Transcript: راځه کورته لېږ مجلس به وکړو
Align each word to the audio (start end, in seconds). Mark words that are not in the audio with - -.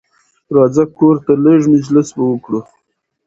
راځه 0.55 0.83
کورته 0.97 1.31
لېږ 1.43 1.61
مجلس 1.73 2.07
به 2.15 2.23
وکړو 2.27 2.59